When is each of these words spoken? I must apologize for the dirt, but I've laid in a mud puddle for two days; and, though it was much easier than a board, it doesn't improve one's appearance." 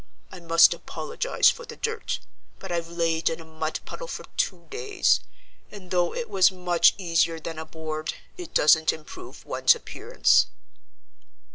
I 0.31 0.39
must 0.39 0.73
apologize 0.73 1.51
for 1.51 1.63
the 1.63 1.75
dirt, 1.75 2.21
but 2.57 2.71
I've 2.71 2.87
laid 2.89 3.29
in 3.29 3.39
a 3.39 3.45
mud 3.45 3.81
puddle 3.85 4.07
for 4.07 4.23
two 4.35 4.65
days; 4.71 5.19
and, 5.69 5.91
though 5.91 6.11
it 6.15 6.27
was 6.27 6.51
much 6.51 6.95
easier 6.97 7.39
than 7.39 7.59
a 7.59 7.65
board, 7.65 8.15
it 8.35 8.51
doesn't 8.55 8.91
improve 8.91 9.45
one's 9.45 9.75
appearance." 9.75 10.47